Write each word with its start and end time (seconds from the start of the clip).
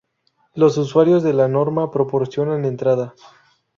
Los 0.55 0.79
usuarios 0.79 1.21
de 1.21 1.31
la 1.31 1.47
norma 1.47 1.91
proporcionan 1.91 2.65
entrada. 2.65 3.13